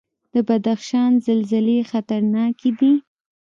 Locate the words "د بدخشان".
0.33-1.11